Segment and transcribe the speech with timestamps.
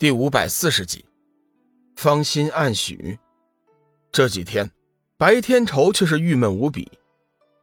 [0.00, 1.04] 第五百四十集，
[1.94, 3.18] 芳心暗许。
[4.10, 4.70] 这几天，
[5.18, 6.90] 白天仇却是郁闷无比。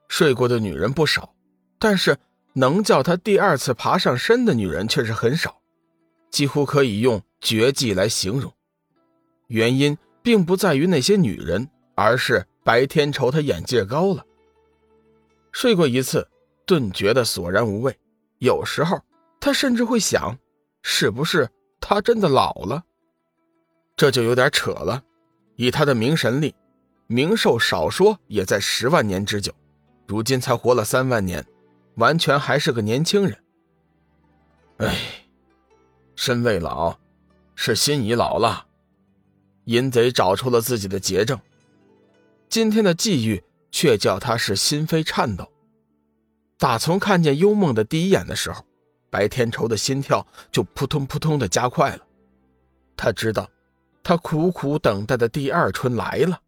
[0.08, 1.34] 睡过的女人不少，
[1.80, 2.16] 但是
[2.54, 5.60] 能叫他第二次爬上身的女人却是很少，
[6.30, 8.54] 几乎可以用绝技来形容。
[9.48, 14.24] 原因并不在于那些女人，而是白天仇他眼界高了。
[15.52, 16.30] 睡过一次，
[16.68, 17.98] 顿觉得索然无味。
[18.38, 19.02] 有时候，
[19.40, 20.38] 他甚至会想，
[20.84, 21.50] 是不是？
[21.80, 22.84] 他真的老了，
[23.96, 25.04] 这就有点扯了。
[25.56, 26.54] 以他的明神力，
[27.08, 29.54] 明寿少说也在十万年之久，
[30.06, 31.46] 如今才活了三万年，
[31.96, 33.38] 完全还是个年轻人。
[34.78, 34.96] 哎，
[36.16, 37.00] 身未老，
[37.56, 38.68] 是心已老了。
[39.66, 41.40] 淫贼找出了自己的结症，
[42.50, 45.52] 今天的际遇却叫他是心扉颤抖。
[46.60, 48.67] 打从看见幽梦的第一眼的时候。
[49.10, 52.06] 白天仇的心跳就扑通扑通的加快了，
[52.96, 53.50] 他知道，
[54.04, 56.40] 他苦苦等待的第二春来了。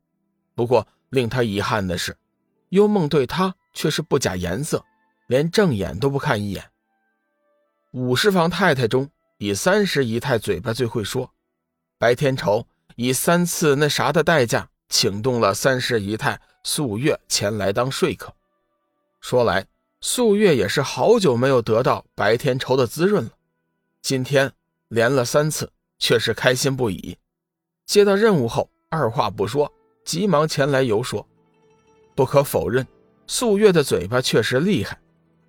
[0.56, 2.16] 不过令他遗憾的是，
[2.70, 4.84] 幽梦对他却是不假颜色，
[5.28, 6.64] 连正眼都不看一眼。
[7.92, 11.32] 五十房太太中，以三十姨太嘴巴最会说，
[11.98, 18.34] 白天仇以三次那啥的代价，请动了三十姨太素月前来当说客。
[19.22, 19.66] 说来。
[20.02, 23.32] 素月也是好久没有得到白天仇的滋润了，
[24.02, 24.52] 今天
[24.88, 27.18] 连了三次，却是开心不已。
[27.86, 29.70] 接到任务后，二话不说，
[30.06, 31.26] 急忙前来游说。
[32.16, 32.86] 不可否认，
[33.28, 34.98] 素月的嘴巴确实厉害，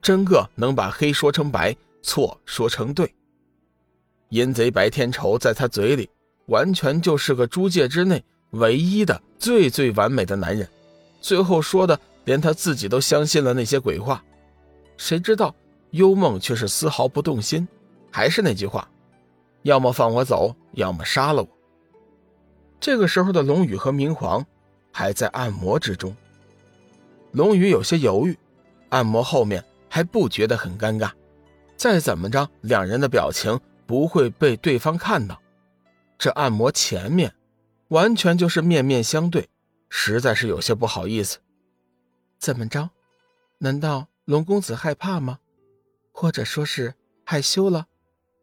[0.03, 3.13] 真个能把黑说成白，错说成对。
[4.31, 6.11] 淫贼白天仇在他嘴里，
[6.47, 10.69] 完全就是个诸界之内唯一的最最完美的男人。
[11.21, 14.25] 最后说的，连他自己都相信了那些鬼话。
[15.01, 15.55] 谁知道
[15.93, 17.67] 幽梦却是丝毫不动心，
[18.13, 18.87] 还是那句话，
[19.63, 21.49] 要么放我走，要么杀了我。
[22.79, 24.45] 这个时候的龙宇和明皇
[24.93, 26.15] 还在按摩之中，
[27.33, 28.39] 龙宇有些犹豫，
[28.91, 31.11] 按摩后面还不觉得很尴尬，
[31.79, 35.41] 再怎么着，两人的表情不会被对方看到，
[36.19, 37.33] 这按摩前面
[37.89, 39.49] 完全就是面面相对，
[39.89, 41.39] 实在是有些不好意思。
[42.39, 42.91] 怎么着？
[43.57, 44.10] 难道？
[44.31, 45.41] 龙公子害怕吗？
[46.13, 47.89] 或者说是害羞了？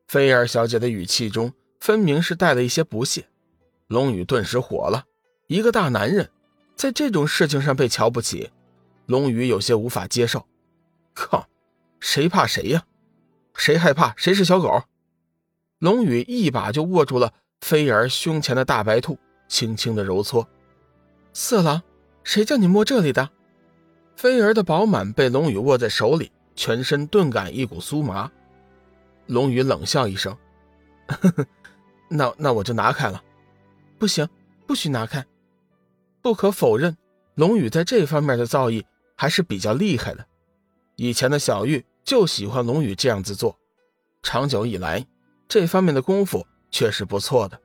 [0.05, 3.29] 菲儿小姐的语气中分明是带了一些不屑。
[3.87, 5.05] 龙宇顿时火了，
[5.47, 6.29] 一个大男人
[6.75, 8.51] 在这种事情上被瞧不起，
[9.05, 10.45] 龙宇有些无法接受。
[11.13, 11.47] 靠，
[12.01, 12.83] 谁怕谁呀？
[13.55, 14.83] 谁害怕谁是小狗？
[15.79, 20.49] 龙宇一把就握住了菲儿胸前的大白兔，轻轻的揉搓。
[21.31, 21.81] 色狼，
[22.25, 23.29] 谁叫你摸这里的？
[24.17, 28.31] 菲儿的饱满被龙宇握在手里，全身顿感一股酥麻。
[29.27, 30.35] 龙宇冷笑一声
[31.07, 31.45] ：“呵呵，
[32.09, 33.23] 那那我就拿开了。
[33.99, 34.27] ”“不行，
[34.65, 35.23] 不许拿开。”
[36.19, 36.97] 不可否认，
[37.35, 38.83] 龙宇在这方面的造诣
[39.15, 40.25] 还是比较厉害的。
[40.95, 43.55] 以前的小玉就喜欢龙宇这样子做，
[44.23, 45.05] 长久以来，
[45.47, 47.61] 这方面的功夫却是不错的。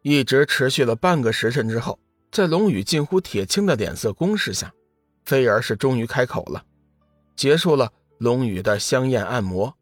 [0.00, 1.98] 一直持续了半个时辰之后，
[2.32, 4.72] 在龙宇近乎铁青的脸色攻势下。
[5.28, 6.64] 菲儿是终于开口了，
[7.36, 9.76] 结束了龙宇的香艳按摩。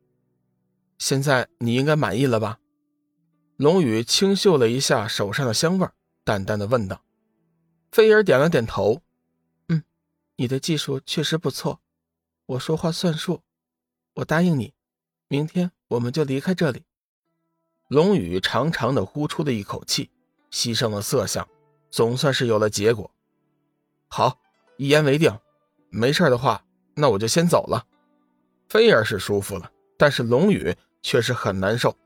[0.99, 2.59] 现在你应该满意了吧？
[3.57, 5.89] 龙宇轻嗅了一下手上的香味，
[6.25, 7.01] 淡淡的问道。
[7.93, 9.03] 菲儿点了点头，
[9.69, 9.85] 嗯，
[10.35, 11.81] 你的技术确实不错，
[12.47, 13.41] 我说话算数，
[14.15, 14.75] 我答应你，
[15.29, 16.83] 明天我们就离开这里。
[17.87, 20.11] 龙宇长长的呼出了一口气，
[20.51, 21.49] 牺牲了色相，
[21.89, 23.09] 总算是有了结果。
[24.09, 24.41] 好。
[24.77, 25.37] 一言为定，
[25.91, 26.63] 没事的话，
[26.95, 27.87] 那我就先走了。
[28.69, 31.97] 菲儿是舒服了，但是龙宇却是很难受，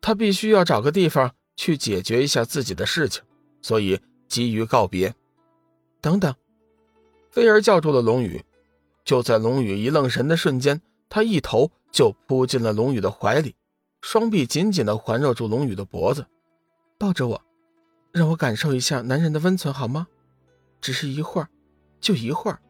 [0.00, 3.22] 他必须要找个地方去解决一下自己的事情，
[3.60, 5.14] 所以急于告别。
[6.00, 6.34] 等等，
[7.30, 8.44] 菲儿叫住了龙宇。
[9.04, 13.56] 就在龙宇一愣神的瞬间，他一头就扑进了龙宇的怀里，
[14.02, 16.26] 双臂紧紧地环绕住龙宇的脖子，
[16.98, 17.42] 抱着我，
[18.12, 20.06] 让我感受一下男人的温存好吗？
[20.80, 21.48] 只是一会儿。
[22.00, 22.60] 就一会儿，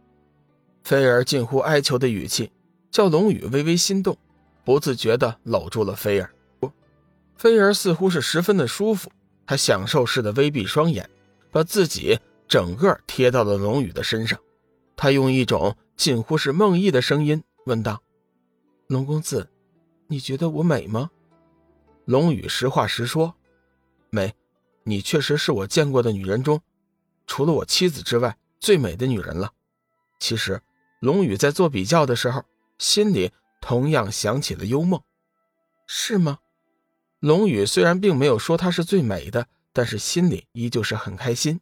[0.83, 2.51] 菲儿近乎哀求的语气，
[2.91, 4.17] 叫龙宇微微心动，
[4.65, 6.31] 不自觉地搂住了菲儿。
[7.37, 9.13] 菲儿似乎是十分的舒服，
[9.47, 11.09] 她享受似的微闭双眼，
[11.51, 14.39] 把自己整个贴到了龙宇的身上。
[14.97, 18.03] 她用一种近乎是梦呓的声音问道
[18.89, 19.49] ：“龙公子，
[20.09, 21.11] 你觉得我美吗？”
[22.07, 23.35] 龙宇实话实说
[24.11, 24.35] ：“美，
[24.85, 26.61] 你确实是我见过的女人中，
[27.27, 29.53] 除了我妻子之外。”最美的女人了。
[30.19, 30.63] 其实，
[31.01, 32.45] 龙宇在做比较的时候，
[32.79, 35.03] 心里同样想起了幽梦。
[35.87, 36.39] 是吗？
[37.21, 41.61] 龙宇虽然并没有说她是最美的，但是心里依旧是很开心。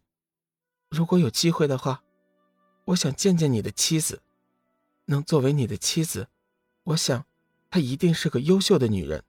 [0.90, 2.02] 如果有机会的话，
[2.86, 4.22] 我想见见你的妻子，
[5.06, 6.28] 能作为你的妻子，
[6.84, 7.24] 我想
[7.70, 9.22] 她一定是个优秀的女人。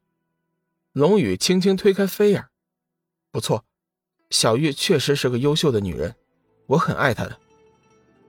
[0.93, 2.49] 龙宇轻轻推开菲儿，
[3.31, 3.65] 不错，
[4.29, 6.15] 小玉确实是个优秀的女人，
[6.67, 7.39] 我很爱她的。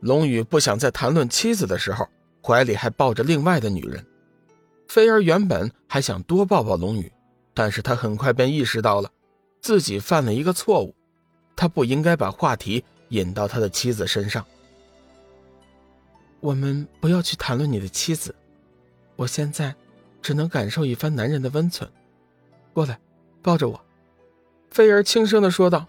[0.00, 2.08] 龙宇不想在谈论妻子的时候，
[2.42, 4.04] 怀里还抱着另外的女人。
[4.86, 7.12] 菲儿原本还想多抱抱龙宇。
[7.54, 9.10] 但是他很快便意识到了，
[9.60, 10.94] 自己犯了一个错误，
[11.56, 14.46] 他不应该把话题引到他的妻子身上。
[16.38, 18.32] 我们不要去谈论你的妻子，
[19.16, 19.74] 我现在
[20.22, 21.90] 只能感受一番男人的温存。
[22.72, 22.96] 过来，
[23.42, 23.80] 抱着我。”
[24.70, 25.84] 菲儿轻声的说道。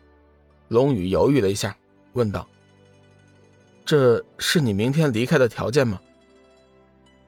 [0.69, 1.77] 龙宇犹豫了一下，
[2.13, 2.49] 问道
[3.89, 5.99] ：“这是你明天离开的条件吗？”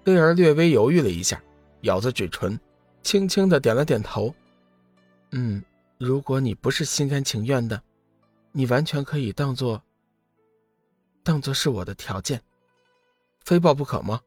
[0.05, 1.41] 菲儿略微犹豫了一下，
[1.81, 2.59] 咬着嘴唇。
[3.01, 4.31] 轻轻的点了点头，
[5.31, 5.63] 嗯，
[5.97, 7.81] 如果你不是心甘情愿的，
[8.51, 9.81] 你完全可以当做
[11.23, 12.39] 当做是我的条件，
[13.43, 14.21] 非报不可吗？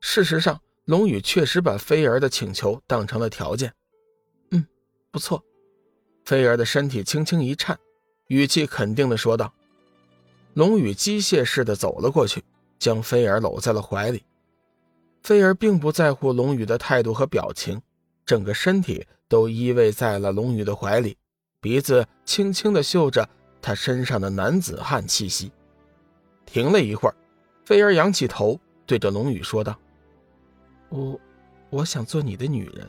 [0.00, 3.72] 事实上，龙宇确实把菲儿的请求当成了条件。
[4.50, 4.66] 嗯，
[5.12, 5.40] 不错。
[6.24, 7.78] 菲儿的身体轻轻一颤，
[8.26, 9.54] 语气肯定的说道。
[10.54, 12.42] 龙宇机械似的走了过去，
[12.78, 14.22] 将菲儿搂在了怀里。
[15.22, 17.80] 菲儿并不在乎龙宇的态度和表情，
[18.24, 21.16] 整个身体都依偎在了龙宇的怀里，
[21.60, 23.28] 鼻子轻轻地嗅着
[23.60, 25.50] 他身上的男子汉气息。
[26.46, 27.14] 停了一会儿，
[27.64, 29.76] 菲儿仰起头，对着龙宇说道
[30.90, 31.18] ：“我，
[31.70, 32.86] 我想做你的女人。”